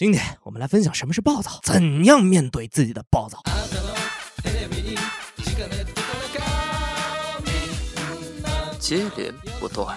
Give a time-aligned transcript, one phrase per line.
[0.00, 3.42] 今天我们来分享什么是暴躁，怎样面对自己的暴躁。
[8.90, 9.96] 接连不断。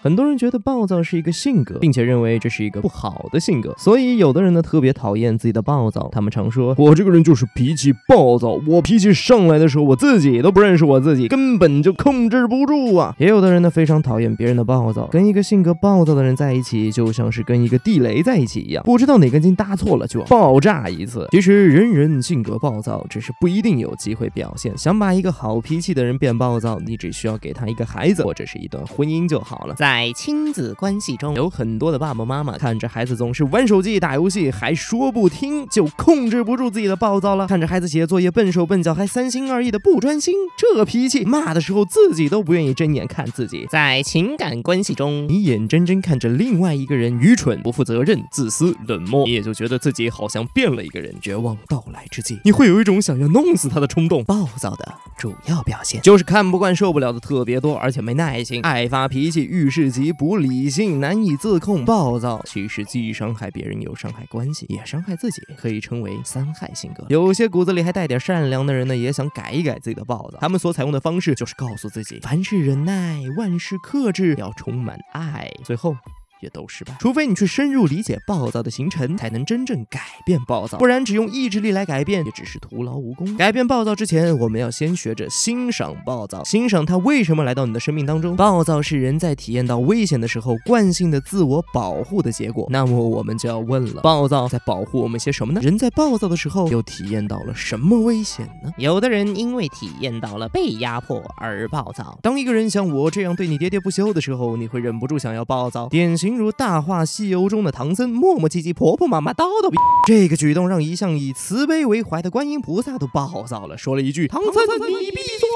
[0.00, 6.08] 很多人觉得暴躁是一个性格，并且认为这是一个不好的性格，所以有的人呢特别讨厌自己的暴躁。
[6.10, 13.14] 他们常说：“我这个人就是脾气暴躁，我脾气上来的时候，我自己都不认识我自己，根本就控制不住啊。
[13.18, 21.28] ”也有的人呢非常讨厌别人的暴躁，跟一个性格暴躁的人在一起，就像是跟一个地雷在一起一样，不知道哪根筋搭错了就要爆炸一次。
[21.32, 24.76] 其实人人性格暴躁，只是不一定有机会表现。
[24.78, 29.74] 想把一个好脾气的人变暴躁，你只需要给他一个孩子或者是一段婚姻就好了。
[29.74, 37.48] 在亲子关系中，有很多的爸爸妈妈看着孩子总是玩手机、打游戏，还说不听，就控制不住自己的暴躁了。
[37.48, 43.66] 看着孩子写作业笨手笨脚，还三心二意的不专心，这脾气骂的时候自己都不愿意睁眼看自己。
[43.68, 51.12] 在情感关系中，你眼睁睁看着另外一个人愚蠢、不负责任、自私、冷漠，你也就觉得自己好像变了一个人。
[51.20, 54.22] 绝望到来之际，你会有一种想要弄死他的冲动。
[54.22, 60.12] 暴躁的主要表现就是看不惯、受不了的特别多，而且没耐心，爱发脾气，遇事急。
[60.12, 67.04] 不理性，难以自控，暴躁，其实既伤害别人，又伤害关系，也伤害自己，可以称为三害性格。
[67.08, 70.38] 有些骨子里还带点善良的人呢，也想改一改自己的暴躁。
[70.40, 75.50] 他们所采用的方式就是告诉自己，凡事忍耐，万事克制，要充满爱。
[75.64, 75.96] 最后。
[76.40, 83.36] 也都失败，除非你去深入理解暴躁的形成，才能真正改变暴躁，不然只用意志力来改变，也只是徒劳无功。
[83.36, 88.36] 改变暴躁之前，我们要先学着欣赏暴躁，欣赏它为什么来到你的生命当中。
[88.36, 92.66] 暴躁是人在体验到危险的时候惯性的自我保护的结果。
[92.70, 95.60] 那么我们就要问了，暴躁在保护我们些什么呢？
[95.60, 98.70] 人在暴躁的时候又体验到了什么危险呢？
[98.76, 102.18] 有的人因为体验到了被压迫而暴躁。
[102.22, 105.88] 当一个人像我这样对你喋喋不休的时候，你会忍不住想要暴躁。
[105.88, 106.27] 典型。
[106.36, 109.76] 如《大话西游》中的唐僧磨磨唧唧、婆婆妈妈叨叨逼，
[110.06, 115.48] 这个举动让一向以慈悲为怀的观音菩萨都暴躁了，说了一句：“唐僧，你闭嘴。”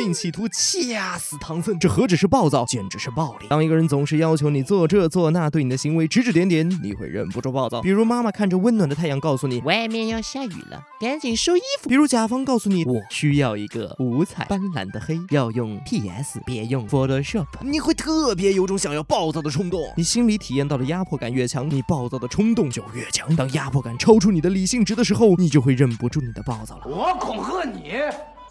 [0.00, 3.46] 并企图掐死唐僧，这何止是暴躁，简直是暴力。
[3.50, 7.82] 当一个人总是要求你做这做那，对你的行为指指点点，你会忍不住暴躁。
[7.82, 11.90] 比如妈妈看着温暖的太阳，告诉你外面要下雨了，赶紧收衣服。
[11.90, 19.82] 比如甲方告诉你我需要一个五彩斑斓的黑，要用 PS，别用 Photoshop，你会特别有种想要暴躁的冲动。
[19.98, 23.36] 你心里体验到的压迫感越强，你暴躁的冲动就越强。
[23.36, 26.86] 当压迫感超出你的理性值的时候，你就会忍不住你的暴躁了。
[26.86, 27.90] 我恐吓你，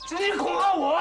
[0.08, 1.00] 是你恐吓我。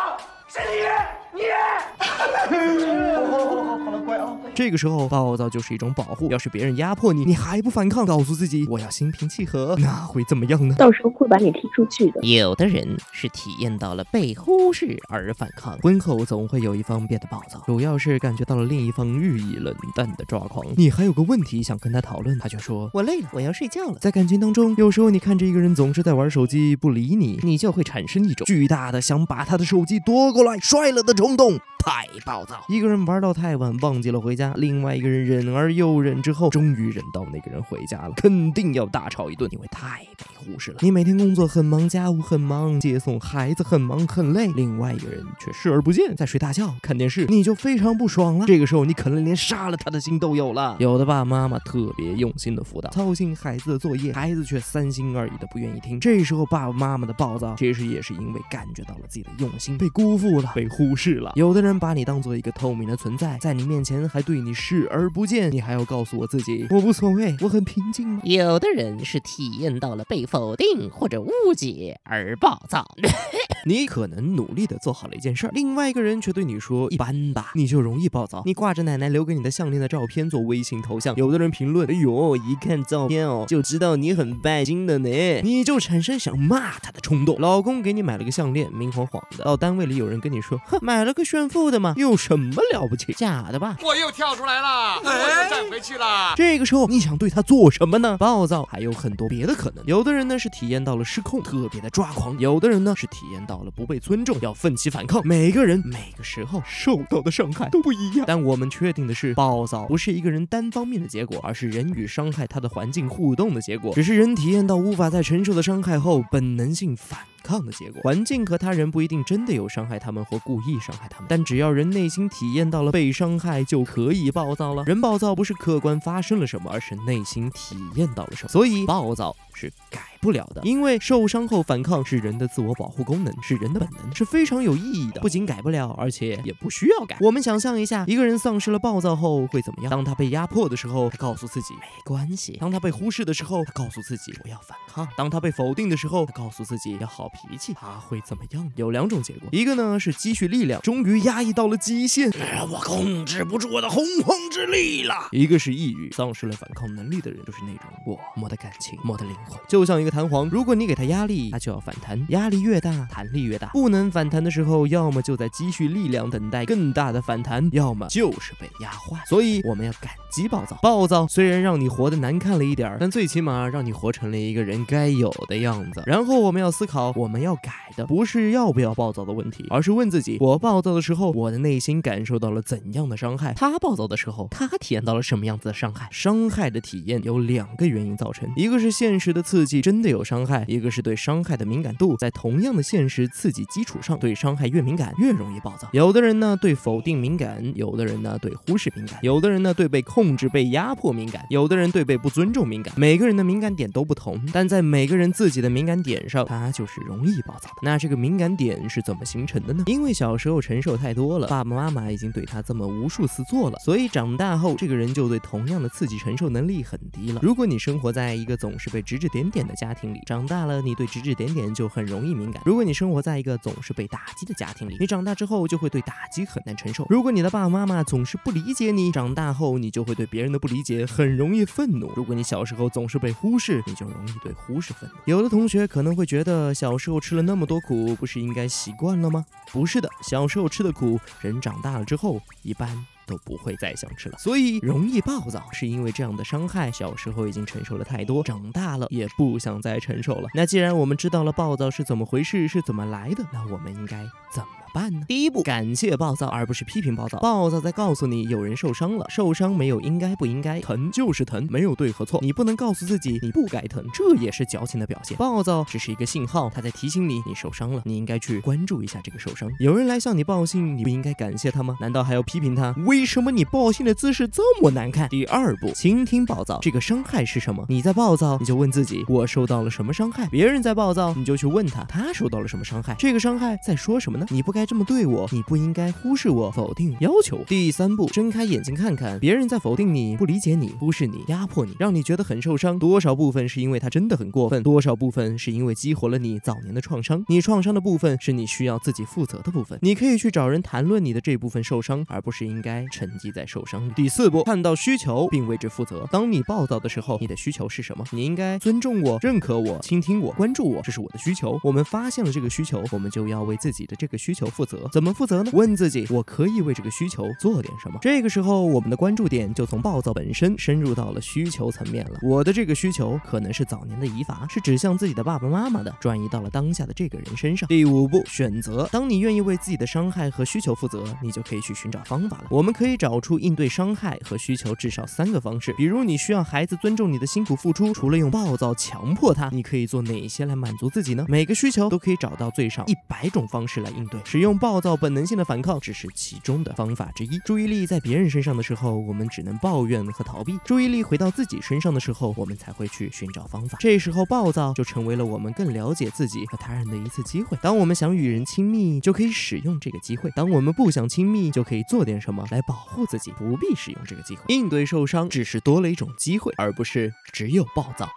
[0.49, 1.43] 是你你
[2.01, 4.48] 好了好了好了乖啊。
[4.59, 6.29] 这个时候暴躁就是一种保护。
[6.33, 10.75] 要是别人压迫你，你还不反抗，告诉自己我要心平气和，那会怎么样呢？
[10.75, 12.21] 到时候会把你踢出去的。
[12.25, 15.79] 有的人是体验到了被忽视而反抗。
[15.79, 20.67] 婚后总会有一方变得暴躁，主要是感觉到了另一方日益冷淡的抓狂。
[20.77, 23.99] 你还有个问题想跟他讨论，他却说我累了，我要睡觉了。
[24.01, 31.61] 在感情当中，有时候你看着一个人总是在玩手机不理你，你就会产生一种巨大的想把他的手机夺过来摔了的冲动。
[31.81, 40.79] 太暴躁，一个人玩到太晚，忘记了回家；另外一个人忍而又忍，之后终于忍到那个人回家了，肯定要大吵一顿，因为太被忽视了。
[40.81, 48.47] 你每天工作很忙，家务很忙，接送孩子很忙很累，另外一个人却视而不见，在睡大觉、看电视，你就非常不爽了。
[48.47, 50.77] 这个时候，你可能连杀了他的心都有了。
[50.79, 55.99] 有的爸爸妈妈特别用心的辅导，操心孩子的作业，孩子却三心二意的不愿意听。
[55.99, 61.33] 这时候，爸爸妈妈的暴躁，其实也是因为感觉到了自己的用心被辜负了，被忽视了。
[61.35, 61.79] 有的人。
[61.79, 68.21] 把你当做一个透明的存在，在你面前还对你视而不见，你还要告诉我自己我无所谓，我很平静吗？
[68.25, 72.87] 有的人是体验到了被否定或者误解而暴躁。
[73.69, 78.43] 你可能努力的做好了一件事儿，另外一个人却对你说一般吧，你就容易暴躁。
[78.47, 87.39] 你挂着奶奶留给你的项链的照片做微信头像，有的人评论，哎呦，一看照片哦，就知道你很拜金的呢，你就产生想骂他的冲动。
[87.39, 93.12] 老公给你买了个项链，明晃晃的，到单位里有人跟你说，哼，买了个炫富的嘛，有什么了不起？
[93.12, 93.77] 假的吧？
[93.83, 96.33] 我又跳出来了，我又站回去了。
[96.37, 98.17] 这个时候你想对他做什么呢？
[98.17, 99.85] 暴躁还有很多别的可能。
[99.85, 103.38] 有的人呢是体验到了失控，特别的抓狂；有的人呢是体验。
[103.58, 105.20] 到了不被尊重，要奋起反抗。
[105.26, 113.93] 每个人每个时候受到的伤害都不一样，但我们确定的是，暴躁不是一个人单方面的结果，而是人与伤害他的环境互动的结果。
[113.93, 117.19] 只是人体验到无法再承受的伤害后，本能性反
[117.49, 118.03] 抗的结果。
[118.03, 124.85] 环境和他人不一定真的有伤害他们或故意伤害他们，但只要人内心体验到了被伤害，就可以暴躁了。
[124.85, 128.50] 人暴躁不是客观发生了什么，而是内心体验到了什么。
[128.50, 130.00] 所以暴躁是改。
[130.21, 135.21] 不了的，因为受伤后反抗是人的自我保护功能，是人的本能，是非常有意义的。
[135.21, 137.17] 不仅改不了，而且也不需要改。
[137.21, 139.91] 我们想象一下，一个人丧失了暴躁后会怎么样？
[139.93, 147.75] 当他被压迫的时候，他告诉自己没关系；当他被忽视的时候，他告诉自己不要反抗；当他被否定的时候，他告诉自己要好脾气。
[147.75, 148.70] 他会怎么样？
[148.76, 152.31] 有两种结果，一个呢是积蓄力量，终于压抑到了极限，
[152.70, 163.69] 我控制不住我的洪荒之力了；一个是抑郁，丧失了反抗能力的人，就是那种我没的感情，没的灵魂，就像一个弹簧，如果你给他压力，他就要反弹，压力越大，弹力越大。
[163.69, 169.23] 不能反弹的时候，要么就在积蓄力量，等待更大的反弹，要么就是被压坏。
[169.29, 176.02] 所以我们要感激暴躁，暴躁虽然让你活得难看了一点儿，但最起码让你活成了一个人该有的样子。
[176.06, 183.53] 然后我们要思考，我们要改的不是要不要暴躁的问题，而是问自己：我暴躁的时候，我的内心感受到了怎样的伤害？
[183.55, 186.09] 他暴躁的时候，他体验到了什么样子的伤害？
[186.11, 195.89] 伤害的体验有两个原因造成，一个是现实的刺激真的有伤害，一个是对伤害的敏感度在同样的现实刺激基础上，对伤害越敏感越容易暴躁。
[195.93, 202.95] 有的人呢对否定敏感，有的人呢对忽视敏感，有的人呢对被控制、被压迫敏感，有的人对被不尊重敏感。
[202.97, 207.76] 每个人的敏感点都不同，但在每个人自己的敏感点上，他就是容易暴躁的。
[207.82, 209.82] 那这个敏感点是怎么形成的呢？
[209.87, 217.40] 因为小时候承受太多了，爸爸妈妈已经对他这么无数次做了，所以长大后这个人就对同样的刺激承受能力很低了。
[217.43, 222.62] 如果你生活在一个总是被指指点点的家庭里，长大了你对指指点点就很容易敏感。
[222.66, 227.06] 如果你生活在一个总是被打击的家庭里，你长大之后就会对打击很难承受。
[227.08, 232.12] 如果你的爸爸妈妈总是不理解你，长大后你就会对别人的不理解很容易愤怒。
[232.16, 235.16] 如果你小时候总是被忽视，你就容易对忽视愤怒。
[235.25, 239.47] 有的同学可能会觉得，小时候吃了那么多苦，不是应该习惯了吗？
[239.71, 243.06] 不是的，小时候吃的苦，人长大了之后一般。
[243.29, 250.49] 都不会再想吃了，所以容易暴躁，是因为这样的伤害小时候已经承受了太多，长大了也不想再承受了。
[250.55, 255.20] 那既然我们知道了暴躁是怎么回事，是怎么来的，那我们应该怎么办呢？
[255.29, 257.38] 第一步，感谢暴躁，而不是批评暴躁。
[257.40, 262.40] 暴躁在告诉你有人受伤了，受伤没有应该不应该，疼就是疼，没有对和错。
[262.43, 265.37] 你不能告诉自己你不该疼，这也是矫情的表现。
[265.37, 269.69] 暴躁只是一个信号，他在提醒你你受伤了，你应该去关注一下这个受伤。
[269.79, 271.96] 有人来向你报信，你不应该感谢他吗？
[272.00, 272.94] 难道还要批评他？
[273.06, 275.29] 为什么你报信的姿势这么难看？
[275.29, 277.84] 第二步，倾听暴躁，这个伤害是什么？
[277.88, 280.46] 你在暴躁，你就问自己，我受到了什么伤害？
[280.49, 283.14] 别人在暴躁，你就去问他，他受到了什么伤害？
[283.19, 284.46] 这个伤害在说什么呢？
[284.50, 287.59] 你不该该这么对我，你不应该忽视我、否定、要求。
[287.67, 292.97] 第三步，睁开眼睛看看，别人在否定你、不理解你、忽视你、压迫你，让你觉得很受伤。
[292.97, 297.45] 多少部分是因为他真的很过分，多少部分是因为激活了你早年的创伤。
[297.49, 299.99] 你创伤的部分是你需要自己负责的部分。
[300.01, 304.13] 你可以去找人谈论你的这部分受伤，而不是应该沉寂在受伤里。
[304.15, 306.25] 第四步，看到需求并为之负责。
[306.31, 308.25] 当你暴躁的时候，你的需求是什么？
[308.31, 311.81] 你应该尊重我、认可我、倾听我、关注我，这是我的需求。
[311.83, 315.09] 我们发现了这个需求，我们就要为自己的这个需求负责。
[315.12, 315.70] 怎么负责呢？
[315.73, 318.19] 问自己，我可以为这个需求做点什么？
[318.20, 322.38] 这个时候，我们的关注点就从暴躁本身深入到了需求层面了。
[322.43, 327.88] 我的这个需求可能是早年的遗乏，是指向自己的爸爸妈妈的，转移到了当下的这个人身上。
[327.88, 329.09] 第五步，选择。
[329.12, 332.67] 当你愿意为自己的伤害和需求负责，你就可以去寻找方法了。
[332.70, 341.44] 我们可以找出应对伤害和需求至少三个方式，比如你需要孩子尊重你的辛苦付出，除了用暴躁强迫他，你可以做哪些来满足自己呢？
[341.49, 347.60] 每个需求都可以找到最少一百种方式来应对，使用暴躁本能性的反抗只是其中的方法之一。
[347.64, 353.96] 注意力在别人身上的时候，我们只能抱怨和逃避；注意力回到自己身上的时候，我们才会去寻找方法。
[354.00, 357.79] 这时候暴躁就成为了我们更了解自己和他人的一次机会。
[357.81, 364.65] 当我们想与人亲密，就可以使用这个机会；当我们不想亲密，就可以做点什么来保护自己，不必使用这个机会。
[364.67, 368.29] 应对受伤只是多了一种机会，而不是只有暴躁。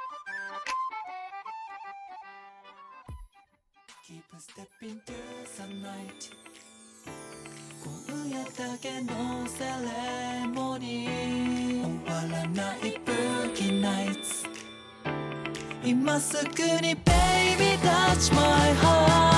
[4.06, 5.00] Keep stepping
[5.68, 6.32] night
[7.84, 11.12] 今夜だけのセレモニー。
[12.06, 14.46] 終わらないブーキーナイツ。
[15.84, 19.31] 今すぐに Baby touch my heart